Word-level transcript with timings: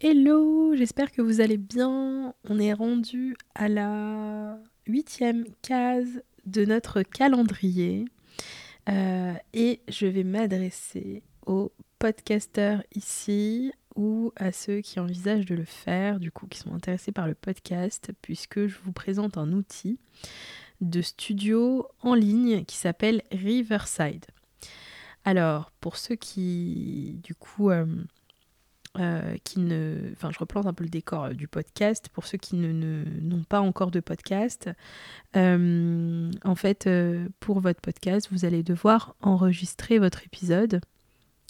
Hello, 0.00 0.76
j'espère 0.76 1.10
que 1.10 1.20
vous 1.20 1.40
allez 1.40 1.56
bien. 1.56 2.32
On 2.48 2.60
est 2.60 2.72
rendu 2.72 3.34
à 3.56 3.68
la 3.68 4.56
huitième 4.86 5.44
case 5.60 6.22
de 6.46 6.64
notre 6.64 7.02
calendrier 7.02 8.04
euh, 8.88 9.34
et 9.54 9.80
je 9.88 10.06
vais 10.06 10.22
m'adresser 10.22 11.24
aux 11.46 11.72
podcasteurs 11.98 12.84
ici 12.94 13.72
ou 13.96 14.30
à 14.36 14.52
ceux 14.52 14.82
qui 14.82 15.00
envisagent 15.00 15.46
de 15.46 15.56
le 15.56 15.64
faire, 15.64 16.20
du 16.20 16.30
coup 16.30 16.46
qui 16.46 16.60
sont 16.60 16.72
intéressés 16.72 17.10
par 17.10 17.26
le 17.26 17.34
podcast, 17.34 18.12
puisque 18.22 18.68
je 18.68 18.78
vous 18.84 18.92
présente 18.92 19.36
un 19.36 19.50
outil 19.52 19.98
de 20.80 21.02
studio 21.02 21.88
en 22.02 22.14
ligne 22.14 22.64
qui 22.66 22.76
s'appelle 22.76 23.22
Riverside. 23.32 24.26
Alors, 25.24 25.72
pour 25.80 25.96
ceux 25.96 26.14
qui, 26.14 27.18
du 27.24 27.34
coup, 27.34 27.70
euh, 27.70 27.84
euh, 28.98 29.36
qui 29.44 29.60
ne. 29.60 30.10
Enfin, 30.12 30.30
je 30.32 30.38
replante 30.38 30.66
un 30.66 30.72
peu 30.72 30.82
le 30.82 30.90
décor 30.90 31.24
euh, 31.24 31.32
du 31.32 31.46
podcast. 31.46 32.08
Pour 32.08 32.26
ceux 32.26 32.38
qui 32.38 32.56
ne, 32.56 33.04
n'ont 33.20 33.44
pas 33.44 33.60
encore 33.60 33.90
de 33.90 34.00
podcast, 34.00 34.70
euh, 35.36 36.30
en 36.42 36.54
fait, 36.54 36.88
pour 37.38 37.60
votre 37.60 37.80
podcast, 37.80 38.28
vous 38.32 38.44
allez 38.44 38.62
devoir 38.62 39.14
enregistrer 39.20 39.98
votre 39.98 40.24
épisode. 40.24 40.80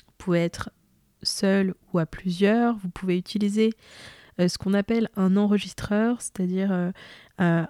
Vous 0.07 0.15
pouvez 0.19 0.41
être 0.41 0.71
seul 1.23 1.75
ou 1.93 2.01
à 2.01 2.07
plusieurs. 2.07 2.77
Vous 2.79 2.91
pouvez 2.91 3.17
utiliser 3.17 3.73
ce 4.39 4.59
qu'on 4.59 4.75
appelle 4.75 5.09
un 5.17 5.37
enregistreur, 5.37 6.21
c'est-à-dire 6.21 6.93
un, 7.39 7.67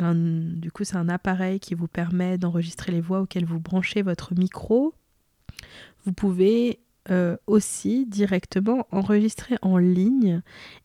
un, 0.00 0.14
du 0.14 0.70
coup, 0.72 0.84
c'est 0.84 0.96
un 0.96 1.08
appareil 1.08 1.60
qui 1.60 1.74
vous 1.74 1.88
permet 1.88 2.38
d'enregistrer 2.38 2.92
les 2.92 3.00
voix 3.00 3.20
auxquelles 3.20 3.44
vous 3.44 3.60
branchez 3.60 4.02
votre 4.02 4.34
micro. 4.34 4.94
Vous 6.04 6.12
pouvez 6.12 6.80
euh, 7.10 7.36
aussi 7.46 8.04
directement 8.04 8.86
enregistrer 8.90 9.56
en 9.62 9.78
ligne 9.78 10.42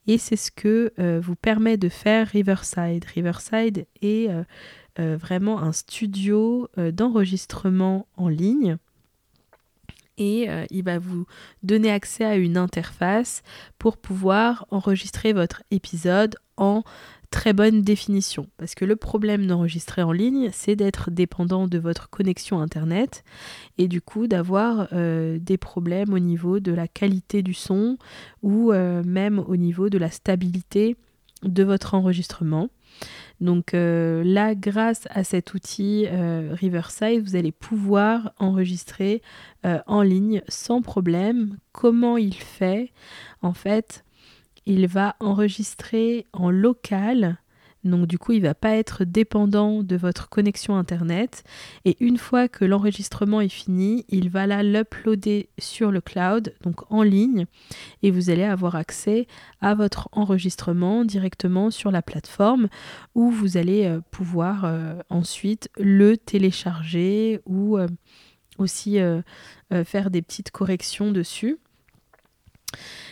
et 0.08 0.18
c'est 0.18 0.38
ce 0.38 0.52
que 0.52 0.94
euh, 0.98 1.20
vous 1.22 1.36
permet 1.36 1.76
de 1.76 1.90
faire 1.90 2.28
Riverside. 2.28 3.04
Riverside 3.14 3.88
est 4.02 4.30
euh, 4.30 5.18
vraiment 5.18 5.62
un 5.62 5.74
studio 5.74 6.70
d'enregistrement 6.78 8.08
en 8.16 8.30
ligne 8.30 8.78
et 10.18 10.48
il 10.70 10.84
va 10.84 11.00
vous 11.00 11.26
donner 11.64 11.92
accès 11.92 12.24
à 12.24 12.36
une 12.36 12.58
interface 12.58 13.42
pour 13.80 13.98
pouvoir 13.98 14.66
enregistrer 14.70 15.34
votre 15.34 15.64
épisode 15.72 16.36
en 16.58 16.84
très 17.34 17.52
bonne 17.52 17.82
définition. 17.82 18.48
Parce 18.58 18.76
que 18.76 18.86
le 18.86 18.96
problème 18.96 19.48
d'enregistrer 19.48 20.04
en 20.04 20.12
ligne, 20.12 20.52
c'est 20.54 20.76
d'être 20.76 21.10
dépendant 21.10 21.68
de 21.68 21.80
votre 21.80 22.08
connexion 22.10 22.62
Internet 22.62 23.24
et 23.80 23.88
du 23.88 24.02
coup 24.02 24.28
d'avoir 24.28 24.88
euh, 24.94 25.40
des 25.42 25.58
problèmes 25.58 26.14
au 26.14 26.20
niveau 26.20 26.60
de 26.60 26.72
la 26.72 26.88
qualité 26.88 27.42
du 27.42 27.56
son 27.56 27.98
ou 28.44 28.72
euh, 28.72 29.02
même 29.04 29.40
au 29.40 29.56
niveau 29.56 29.90
de 29.90 29.98
la 29.98 30.12
stabilité 30.12 30.96
de 31.42 31.64
votre 31.64 31.96
enregistrement. 31.96 32.70
Donc 33.42 33.74
euh, 33.74 34.24
là, 34.24 34.56
grâce 34.56 35.08
à 35.10 35.24
cet 35.24 35.54
outil 35.54 36.08
Riverside, 36.08 37.24
vous 37.24 37.36
allez 37.36 37.52
pouvoir 37.52 38.34
enregistrer 38.40 39.22
en 39.64 40.02
ligne 40.02 40.42
sans 40.48 40.82
problème. 40.82 41.58
Comment 41.72 42.18
il 42.18 42.36
fait? 42.36 42.92
En 43.42 43.54
fait, 43.54 44.04
il 44.66 44.88
va 44.88 45.16
enregistrer 45.20 46.26
en 46.34 46.50
local. 46.50 47.38
Donc 47.84 48.08
du 48.08 48.18
coup, 48.18 48.32
il 48.32 48.42
va 48.42 48.54
pas 48.54 48.76
être 48.76 49.04
dépendant 49.04 49.84
de 49.84 49.96
votre 49.96 50.30
connexion 50.30 50.76
internet. 50.76 51.44
Et 51.86 51.98
une 52.00 52.18
fois 52.18 52.48
que 52.48 52.66
l'enregistrement 52.66 53.42
est 53.42 53.50
fini, 53.50 54.06
il 54.10 54.30
va 54.30 54.48
là 54.48 54.64
l'uploader 54.64 55.50
sur 55.60 55.92
le 55.92 56.02
cloud, 56.02 56.54
donc 56.64 56.90
en 56.92 57.04
ligne, 57.04 57.46
et 58.02 58.12
vous 58.12 58.30
allez 58.30 58.44
avoir 58.44 58.76
accès 58.76 59.28
à 59.62 59.76
votre 59.76 60.10
enregistrement 60.12 61.06
directement 61.06 61.72
sur 61.72 61.92
la 61.92 62.02
plateforme 62.02 62.70
où 63.16 63.30
vous 63.30 63.58
allez 63.58 63.86
euh, 63.86 64.02
pouvoir 64.12 64.66
euh, 64.66 64.96
ensuite 65.10 65.70
le 65.78 66.18
télécharger 66.18 67.42
ou 67.46 67.78
euh, 67.78 67.88
aussi 68.60 69.00
faire 69.86 70.12
des 70.12 70.22
petites 70.22 70.52
corrections 70.52 71.12
dessus. 71.12 71.58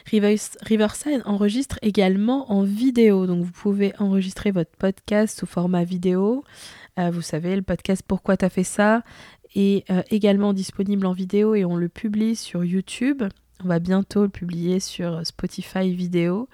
Riverside 0.08 1.22
enregistre 1.26 1.80
également 1.82 2.52
en 2.52 2.64
vidéo, 2.64 3.28
donc 3.28 3.44
vous 3.44 3.52
pouvez 3.52 3.94
enregistrer 4.00 4.52
votre 4.52 4.72
podcast 4.78 5.40
sous 5.40 5.46
format 5.46 5.84
vidéo. 5.84 6.44
Euh, 7.00 7.12
vous 7.12 7.22
savez, 7.22 7.56
le 7.56 7.62
podcast 7.62 8.04
Pourquoi 8.06 8.38
t'as 8.38 8.50
fait 8.50 8.64
ça 8.64 9.04
est 9.56 9.90
euh, 9.90 10.02
également 10.10 10.54
disponible 10.54 11.06
en 11.06 11.14
vidéo 11.14 11.56
et 11.56 11.66
on 11.66 11.76
le 11.76 11.90
publie 11.90 12.36
sur 12.36 12.64
YouTube. 12.64 13.24
On 13.64 13.68
va 13.68 13.80
bientôt 13.80 14.24
le 14.24 14.30
publier 14.30 14.80
sur 14.80 15.26
Spotify 15.26 15.94
vidéo. 15.94 16.50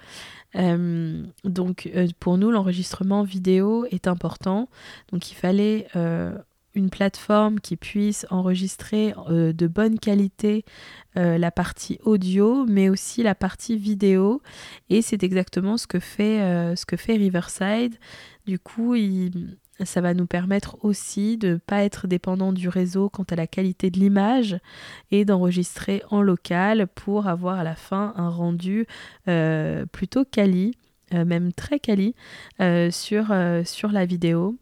Euh, 0.56 1.24
donc 1.44 1.90
pour 2.20 2.38
nous, 2.38 2.50
l'enregistrement 2.50 3.22
vidéo 3.22 3.86
est 3.90 4.06
important. 4.06 4.68
Donc 5.12 5.30
il 5.30 5.34
fallait 5.34 5.88
une 6.78 6.90
plateforme 6.90 7.60
qui 7.60 7.76
puisse 7.76 8.24
enregistrer 8.30 9.12
euh, 9.28 9.52
de 9.52 9.66
bonne 9.66 9.98
qualité 9.98 10.64
euh, 11.16 11.36
la 11.36 11.50
partie 11.50 11.98
audio, 12.04 12.64
mais 12.66 12.88
aussi 12.88 13.22
la 13.22 13.34
partie 13.34 13.76
vidéo. 13.76 14.40
Et 14.88 15.02
c'est 15.02 15.22
exactement 15.22 15.76
ce 15.76 15.86
que 15.86 15.98
fait, 15.98 16.40
euh, 16.40 16.76
ce 16.76 16.86
que 16.86 16.96
fait 16.96 17.16
Riverside. 17.16 17.96
Du 18.46 18.58
coup, 18.58 18.94
ça 19.84 20.00
va 20.00 20.14
nous 20.14 20.26
permettre 20.26 20.78
aussi 20.82 21.36
de 21.36 21.48
ne 21.48 21.56
pas 21.56 21.82
être 21.82 22.06
dépendant 22.06 22.52
du 22.52 22.68
réseau 22.68 23.10
quant 23.10 23.26
à 23.28 23.34
la 23.34 23.46
qualité 23.46 23.90
de 23.90 23.98
l'image 23.98 24.56
et 25.10 25.24
d'enregistrer 25.24 26.02
en 26.10 26.22
local 26.22 26.86
pour 26.94 27.26
avoir 27.26 27.58
à 27.58 27.64
la 27.64 27.74
fin 27.74 28.14
un 28.16 28.30
rendu 28.30 28.86
plutôt 29.92 30.24
quali, 30.24 30.78
même 31.12 31.52
très 31.52 31.78
quali, 31.78 32.14
sur, 32.90 33.26
sur 33.66 33.92
la 33.92 34.06
vidéo. 34.06 34.56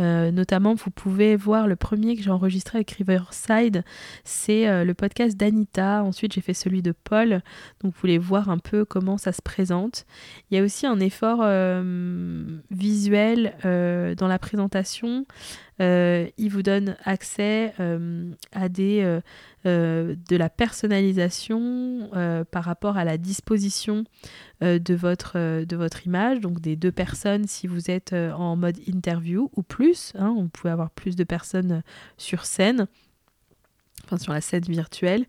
Euh, 0.00 0.30
notamment, 0.30 0.74
vous 0.74 0.90
pouvez 0.90 1.36
voir 1.36 1.66
le 1.66 1.76
premier 1.76 2.16
que 2.16 2.22
j'ai 2.22 2.30
enregistré 2.30 2.78
avec 2.78 2.90
Riverside, 2.92 3.82
c'est 4.24 4.68
euh, 4.68 4.84
le 4.84 4.94
podcast 4.94 5.36
d'Anita. 5.36 6.02
Ensuite, 6.02 6.32
j'ai 6.34 6.40
fait 6.40 6.54
celui 6.54 6.82
de 6.82 6.92
Paul. 6.92 7.42
Donc, 7.82 7.94
vous 7.94 8.00
voulez 8.00 8.18
voir 8.18 8.50
un 8.50 8.58
peu 8.58 8.84
comment 8.84 9.18
ça 9.18 9.32
se 9.32 9.42
présente. 9.42 10.06
Il 10.50 10.56
y 10.56 10.60
a 10.60 10.64
aussi 10.64 10.86
un 10.86 11.00
effort 11.00 11.40
euh, 11.42 12.44
visuel 12.70 13.54
dans 13.62 14.28
la 14.28 14.38
présentation. 14.38 15.26
Il 15.78 16.48
vous 16.48 16.62
donne 16.62 16.96
accès 17.04 17.74
à 18.52 18.68
des, 18.68 19.20
de 19.64 20.36
la 20.36 20.48
personnalisation 20.48 22.10
par 22.50 22.64
rapport 22.64 22.96
à 22.96 23.04
la 23.04 23.18
disposition 23.18 24.04
euh, 24.62 24.78
de, 24.78 24.94
votre, 24.94 25.32
euh, 25.36 25.66
de 25.66 25.76
votre 25.76 26.06
image, 26.06 26.40
donc 26.40 26.62
des 26.62 26.76
deux 26.76 26.90
personnes 26.90 27.46
si 27.46 27.66
vous 27.66 27.90
êtes 27.90 28.14
euh, 28.14 28.32
en 28.32 28.56
mode 28.56 28.78
interview 28.88 29.50
ou 29.54 29.62
plus. 29.62 30.14
Hein, 30.18 30.34
on 30.34 30.48
peut 30.48 30.70
avoir 30.70 30.88
plus 30.88 31.14
de 31.14 31.24
personnes 31.24 31.82
sur 32.16 32.46
scène, 32.46 32.86
enfin 34.04 34.16
sur 34.16 34.32
la 34.32 34.40
scène 34.40 34.62
virtuelle. 34.62 35.26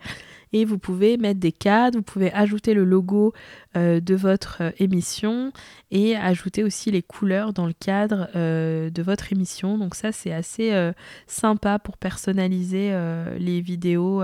Et 0.54 0.66
vous 0.66 0.78
pouvez 0.78 1.18
mettre 1.18 1.40
des 1.40 1.52
cadres, 1.52 1.98
vous 1.98 2.04
pouvez 2.04 2.32
ajouter 2.34 2.74
le 2.74 2.84
logo 2.84 3.34
de 3.76 4.16
votre 4.16 4.74
émission 4.80 5.52
et 5.92 6.16
ajouter 6.16 6.64
aussi 6.64 6.90
les 6.92 7.04
couleurs 7.04 7.54
dans 7.54 7.68
le 7.68 7.74
cadre 7.74 8.30
de 8.34 9.02
votre 9.02 9.32
émission. 9.32 9.78
Donc 9.78 9.96
ça 9.96 10.12
c'est 10.12 10.34
assez 10.34 10.92
sympa 11.28 11.80
pour 11.80 11.98
personnaliser 11.98 12.92
les 13.38 13.62
vidéos, 13.62 14.24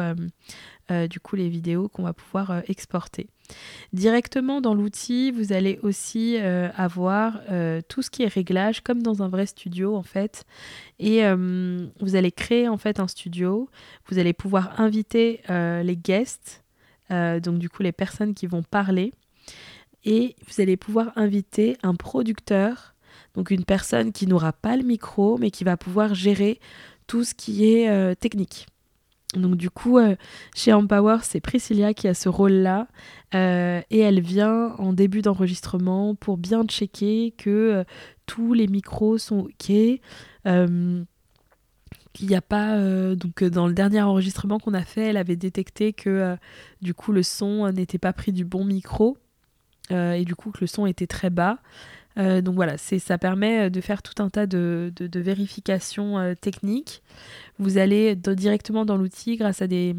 du 0.90 1.20
coup 1.20 1.36
les 1.36 1.50
vidéos 1.50 1.90
qu'on 1.90 2.04
va 2.04 2.14
pouvoir 2.14 2.62
exporter. 2.68 3.28
Directement 3.92 4.62
dans 4.62 4.74
l'outil, 4.74 5.32
vous 5.32 5.54
allez 5.54 5.80
aussi 5.84 6.38
euh, 6.38 6.70
avoir 6.76 7.40
euh, 7.52 7.82
tout 7.88 8.02
ce 8.02 8.10
qui 8.10 8.24
est 8.24 8.28
réglage, 8.28 8.82
comme 8.82 9.04
dans 9.04 9.22
un 9.22 9.28
vrai 9.28 9.46
studio 9.46 9.96
en 9.96 10.04
fait. 10.04 10.46
Et 11.00 11.26
euh, 11.26 11.86
vous 12.00 12.16
allez 12.16 12.32
créer 12.32 12.68
en 12.68 12.78
fait 12.78 13.00
un 13.00 13.08
studio. 13.08 13.70
Vous 14.08 14.18
allez 14.18 14.34
pouvoir 14.34 14.80
inviter 14.80 15.42
les 15.50 15.96
guests, 15.96 16.64
donc 17.10 17.60
du 17.60 17.70
coup 17.70 17.84
les 17.84 17.92
personnes 17.92 18.34
qui 18.34 18.48
vont 18.48 18.64
parler. 18.64 19.14
Et 20.06 20.36
vous 20.48 20.62
allez 20.62 20.76
pouvoir 20.76 21.12
inviter 21.16 21.78
un 21.84 21.96
producteur, 21.96 22.96
donc 23.36 23.52
une 23.52 23.64
personne 23.64 24.12
qui 24.12 24.28
n'aura 24.28 24.52
pas 24.52 24.76
le 24.76 24.84
micro, 24.84 25.38
mais 25.38 25.52
qui 25.52 25.64
va 25.64 25.78
pouvoir 25.78 26.14
gérer 26.14 26.60
tout 27.08 27.24
ce 27.24 27.34
qui 27.34 27.66
est 27.66 28.16
technique. 28.16 28.68
Donc 29.38 29.56
du 29.56 29.70
coup, 29.70 29.98
euh, 29.98 30.16
chez 30.56 30.74
Empower, 30.74 31.18
c'est 31.22 31.40
Priscilla 31.40 31.94
qui 31.94 32.08
a 32.08 32.14
ce 32.14 32.30
rôle-là 32.30 32.88
euh, 33.36 33.82
et 33.90 34.00
elle 34.00 34.22
vient 34.22 34.76
en 34.78 34.94
début 34.94 35.22
d'enregistrement 35.22 36.16
pour 36.16 36.38
bien 36.38 36.64
checker 36.66 37.34
que 37.38 37.50
euh, 37.50 37.84
tous 38.26 38.54
les 38.54 38.68
micros 38.68 39.18
sont 39.18 39.40
ok, 39.40 39.72
qu'il 42.14 42.28
n'y 42.28 42.36
a 42.36 42.42
pas 42.42 42.78
donc 43.16 43.44
dans 43.44 43.68
le 43.68 43.74
dernier 43.74 44.02
enregistrement 44.02 44.60
qu'on 44.60 44.74
a 44.74 44.84
fait, 44.84 45.02
elle 45.02 45.18
avait 45.18 45.36
détecté 45.36 45.94
que 45.94 46.38
du 46.82 46.94
coup 46.94 47.12
le 47.12 47.24
son 47.24 47.70
n'était 47.72 47.98
pas 47.98 48.14
pris 48.14 48.32
du 48.32 48.46
bon 48.46 48.64
micro 48.64 49.18
et 49.90 50.24
du 50.26 50.36
coup 50.36 50.52
que 50.52 50.60
le 50.62 50.68
son 50.68 50.86
était 50.86 51.08
très 51.08 51.30
bas. 51.30 51.58
Euh, 52.18 52.42
donc 52.42 52.56
voilà, 52.56 52.78
ça 52.78 53.18
permet 53.18 53.70
de 53.70 53.82
faire 53.82 54.02
tout 54.02 54.22
un 54.22 54.30
tas 54.30 54.46
de, 54.46 54.94
vérifications 55.16 56.18
euh, 56.18 56.34
techniques. 56.36 57.02
Vous 57.60 57.78
allez 57.78 58.16
directement 58.16 58.86
dans 58.86 58.98
l'outil 58.98 59.38
grâce 59.38 59.62
à 59.62 59.68
des, 59.68 59.96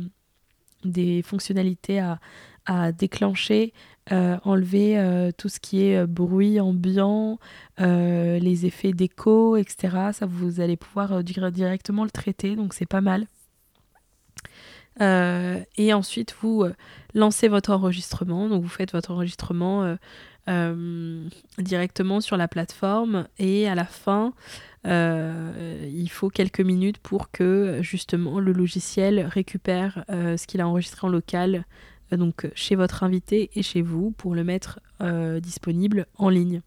fonctionnalités 1.25 1.99
à, 2.01 2.21
à 2.67 2.93
déclencher, 2.93 3.73
enlever 4.11 5.31
tout 5.39 5.49
ce 5.49 5.61
qui 5.61 5.83
est 5.83 6.07
bruit 6.07 6.61
ambiant, 6.61 7.39
les 7.79 8.67
effets 8.67 8.93
d'écho, 8.93 9.57
etc. 9.57 10.11
Ça, 10.13 10.27
vous 10.27 10.61
allez 10.61 10.77
pouvoir 10.77 11.25
directement 11.25 12.05
le 12.05 12.11
traiter, 12.11 12.57
donc 12.57 12.75
c'est 12.75 12.87
pas 12.87 13.01
mal. 13.01 13.27
Et 15.01 15.93
ensuite, 15.93 16.35
vous 16.41 16.65
lancez 17.15 17.49
votre 17.49 17.71
enregistrement. 17.73 18.49
Donc, 18.49 18.63
vous 18.63 18.69
faites 18.69 18.93
votre 18.93 19.11
enregistrement 19.11 19.97
directement 21.59 22.21
sur 22.21 22.37
la 22.37 22.49
plateforme 22.49 23.27
et 23.39 23.69
à 23.69 23.75
la 23.75 23.85
fin, 23.85 24.35
euh, 24.87 25.89
il 25.93 26.11
faut 26.11 26.29
quelques 26.29 26.61
minutes 26.61 26.99
pour 26.99 27.31
que 27.31 27.79
justement 27.81 28.39
le 28.39 28.53
logiciel 28.53 29.21
récupère 29.21 30.05
euh, 30.11 30.37
ce 30.37 30.47
qu'il 30.47 30.61
a 30.61 30.69
enregistré 30.69 31.07
en 31.07 31.11
local, 31.11 31.65
euh, 32.13 32.17
donc 32.17 32.49
chez 32.55 32.75
votre 32.75 33.03
invité 33.03 33.51
et 33.55 33.63
chez 33.63 33.81
vous, 33.83 34.11
pour 34.11 34.35
le 34.35 34.45
mettre 34.45 34.81
disponible 35.43 36.07
en 36.17 36.31
ligne. 36.31 36.63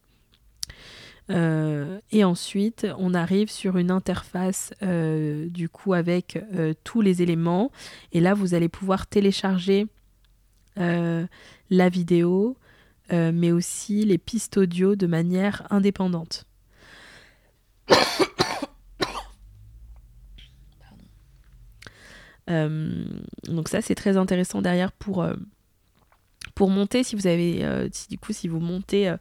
Et 1.29 2.23
ensuite, 2.23 2.87
on 2.97 3.13
arrive 3.13 3.51
sur 3.51 3.77
une 3.77 3.91
interface 3.91 4.71
du 4.81 5.69
coup 5.69 5.93
avec 5.93 6.39
tous 6.83 7.01
les 7.01 7.21
éléments. 7.21 7.71
Et 8.13 8.19
là, 8.21 8.33
vous 8.33 8.53
allez 8.53 8.69
pouvoir 8.69 9.07
télécharger 9.07 9.87
la 10.75 11.89
vidéo, 11.89 12.55
mais 13.11 13.51
aussi 13.51 14.05
les 14.05 14.17
pistes 14.17 14.57
audio 14.57 14.95
de 14.95 15.07
manière 15.07 15.67
indépendante. 15.69 16.45
Euh, 22.49 23.03
donc 23.43 23.67
ça 23.67 23.81
c'est 23.81 23.95
très 23.95 24.15
intéressant 24.15 24.61
derrière 24.61 24.93
pour, 24.93 25.21
euh, 25.21 25.35
pour 26.55 26.69
monter 26.69 27.03
si 27.03 27.17
vous 27.17 27.27
avez 27.27 27.65
euh, 27.65 27.89
si, 27.91 28.07
du 28.07 28.17
coup 28.17 28.31
si 28.31 28.47
vous 28.47 28.61
montez 28.61 29.13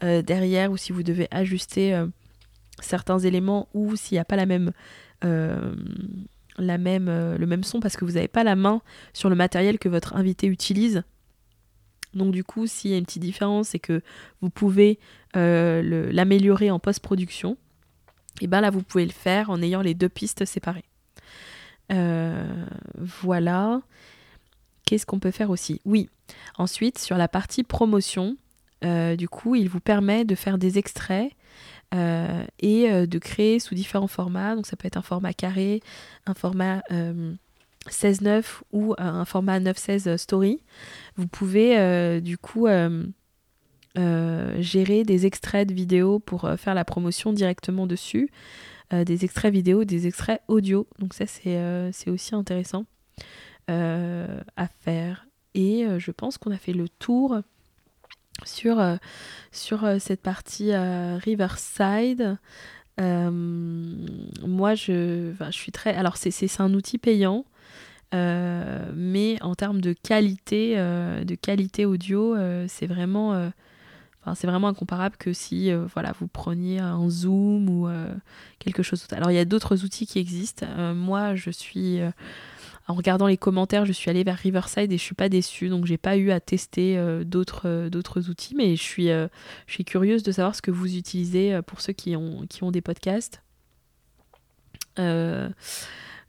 derrière 0.00 0.72
ou 0.72 0.76
si 0.76 0.92
vous 0.92 1.02
devez 1.02 1.28
ajuster 1.30 2.04
certains 2.80 3.18
éléments 3.18 3.68
ou 3.74 3.96
s'il 3.96 4.16
n'y 4.16 4.20
a 4.20 4.24
pas 4.24 4.36
la 4.36 4.46
même 4.46 4.72
même, 5.22 7.06
le 7.08 7.46
même 7.46 7.64
son 7.64 7.80
parce 7.80 7.96
que 7.96 8.04
vous 8.04 8.12
n'avez 8.12 8.28
pas 8.28 8.44
la 8.44 8.56
main 8.56 8.82
sur 9.12 9.28
le 9.28 9.36
matériel 9.36 9.78
que 9.78 9.88
votre 9.88 10.16
invité 10.16 10.46
utilise. 10.46 11.02
Donc 12.14 12.32
du 12.32 12.44
coup, 12.44 12.66
s'il 12.66 12.90
y 12.90 12.94
a 12.94 12.98
une 12.98 13.04
petite 13.04 13.22
différence 13.22 13.74
et 13.74 13.78
que 13.78 14.02
vous 14.40 14.50
pouvez 14.50 14.98
l'améliorer 15.34 16.70
en 16.70 16.78
post-production, 16.78 17.56
et 18.40 18.46
bien 18.46 18.60
là 18.60 18.70
vous 18.70 18.82
pouvez 18.82 19.04
le 19.04 19.12
faire 19.12 19.50
en 19.50 19.60
ayant 19.62 19.82
les 19.82 19.94
deux 19.94 20.08
pistes 20.08 20.44
séparées. 20.44 20.84
Euh, 21.92 22.64
voilà. 22.96 23.82
Qu'est-ce 24.86 25.06
qu'on 25.06 25.20
peut 25.20 25.30
faire 25.30 25.50
aussi? 25.50 25.80
Oui. 25.84 26.08
Ensuite, 26.56 26.98
sur 26.98 27.16
la 27.16 27.28
partie 27.28 27.62
promotion, 27.62 28.36
euh, 28.84 29.16
du 29.16 29.28
coup, 29.28 29.54
il 29.54 29.68
vous 29.68 29.80
permet 29.80 30.24
de 30.24 30.34
faire 30.34 30.58
des 30.58 30.78
extraits 30.78 31.32
euh, 31.94 32.44
et 32.60 33.06
de 33.06 33.18
créer 33.18 33.58
sous 33.58 33.74
différents 33.74 34.06
formats. 34.06 34.54
Donc 34.54 34.66
ça 34.66 34.76
peut 34.76 34.86
être 34.86 34.96
un 34.96 35.02
format 35.02 35.32
carré, 35.32 35.80
un 36.26 36.34
format 36.34 36.82
16-9 37.88 38.44
ou 38.72 38.94
un 38.98 39.24
format 39.24 39.58
9-16 39.60 40.16
story. 40.16 40.62
Vous 41.16 41.26
pouvez 41.26 42.20
du 42.20 42.38
coup 42.38 42.66
gérer 43.96 45.04
des 45.04 45.26
extraits 45.26 45.68
de 45.68 45.74
vidéos 45.74 46.20
pour 46.20 46.48
faire 46.56 46.74
la 46.74 46.84
promotion 46.84 47.32
directement 47.32 47.86
dessus. 47.86 48.30
Euh, 48.92 49.04
des 49.04 49.24
extraits 49.24 49.52
vidéo, 49.52 49.84
des 49.84 50.08
extraits 50.08 50.42
audio. 50.48 50.86
Donc 50.98 51.14
ça, 51.14 51.24
c'est 51.26 51.56
euh, 51.56 51.92
aussi 52.08 52.34
intéressant 52.34 52.86
euh, 53.70 54.40
à 54.56 54.66
faire. 54.66 55.28
Et 55.54 55.84
je 55.98 56.10
pense 56.12 56.38
qu'on 56.38 56.52
a 56.52 56.56
fait 56.56 56.72
le 56.72 56.88
tour 56.88 57.40
sur, 58.60 58.98
sur 59.52 59.88
cette 59.98 60.22
partie 60.22 60.74
Riverside. 60.74 62.38
moi, 62.98 64.74
je, 64.74 65.32
je 65.38 65.50
suis 65.50 65.72
très... 65.72 65.94
Alors, 65.94 66.16
c'est 66.16 66.60
un 66.60 66.74
outil 66.74 66.98
payant. 66.98 67.44
mais 68.12 69.38
en 69.42 69.54
termes 69.54 69.80
de 69.80 69.92
qualité, 69.92 70.76
de 70.76 71.34
qualité 71.34 71.86
audio, 71.86 72.36
c'est 72.68 72.86
vraiment 72.86 73.50
c'est 74.34 74.46
vraiment 74.46 74.68
incomparable 74.68 75.16
que 75.16 75.32
si 75.32 75.70
euh, 75.70 75.86
voilà, 75.94 76.12
vous 76.18 76.28
preniez 76.28 76.78
un 76.78 77.08
Zoom 77.08 77.68
ou 77.68 77.88
euh, 77.88 78.12
quelque 78.58 78.82
chose. 78.82 79.06
Alors 79.12 79.30
il 79.30 79.34
y 79.34 79.38
a 79.38 79.44
d'autres 79.44 79.84
outils 79.84 80.06
qui 80.06 80.18
existent. 80.18 80.66
Euh, 80.68 80.94
moi, 80.94 81.34
je 81.34 81.50
suis 81.50 82.00
en 82.90 82.94
regardant 82.94 83.26
les 83.26 83.36
commentaires, 83.36 83.86
je 83.86 83.92
suis 83.92 84.10
allée 84.10 84.24
vers 84.24 84.36
Riverside 84.36 84.92
et 84.92 84.98
je 84.98 85.02
suis 85.02 85.14
pas 85.14 85.28
déçue, 85.28 85.68
donc 85.68 85.86
j'ai 85.86 85.98
pas 85.98 86.16
eu 86.16 86.30
à 86.30 86.40
tester 86.40 86.98
d'autres 87.24 87.88
d'autres 87.88 88.28
outils, 88.30 88.54
mais 88.54 88.76
je 88.76 88.82
suis 88.82 89.06
je 89.06 89.28
suis 89.72 89.84
curieuse 89.84 90.22
de 90.22 90.32
savoir 90.32 90.54
ce 90.54 90.62
que 90.62 90.70
vous 90.70 90.96
utilisez 90.96 91.60
pour 91.66 91.80
ceux 91.80 91.92
qui 91.92 92.16
ont 92.16 92.46
qui 92.48 92.64
ont 92.64 92.70
des 92.70 92.80
podcasts. 92.80 93.42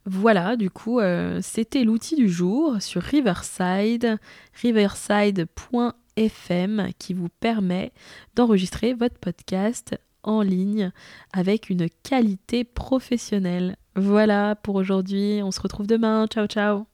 Voilà, 0.04 0.56
du 0.56 0.70
coup, 0.70 1.00
c'était 1.40 1.84
l'outil 1.84 2.16
du 2.16 2.28
jour 2.28 2.80
sur 2.80 3.02
Riverside, 3.02 4.18
riverside.fr 4.54 5.92
FM 6.16 6.90
qui 6.98 7.14
vous 7.14 7.28
permet 7.28 7.92
d'enregistrer 8.34 8.94
votre 8.94 9.18
podcast 9.18 9.98
en 10.22 10.42
ligne 10.42 10.92
avec 11.32 11.70
une 11.70 11.88
qualité 12.02 12.64
professionnelle. 12.64 13.76
Voilà 13.94 14.54
pour 14.56 14.76
aujourd'hui, 14.76 15.40
on 15.42 15.50
se 15.50 15.60
retrouve 15.60 15.86
demain, 15.86 16.26
ciao 16.26 16.46
ciao 16.46 16.91